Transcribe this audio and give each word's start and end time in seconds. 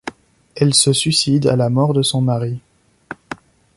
Elle 0.55 0.73
se 0.73 0.93
suicide 0.93 1.45
à 1.45 1.55
la 1.55 1.69
mort 1.69 1.93
de 1.93 2.01
son 2.01 2.21
mari. 2.21 2.59